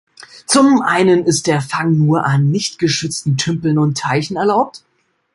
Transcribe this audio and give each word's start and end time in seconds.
Zum 0.47 0.81
einen 0.81 1.25
ist 1.25 1.45
der 1.45 1.61
Fang 1.61 1.95
nur 1.95 2.25
an 2.25 2.49
nicht 2.49 2.79
geschützten 2.79 3.37
Tümpeln 3.37 3.77
und 3.77 3.99
Teichen 3.99 4.35
erlaubt. 4.35 4.83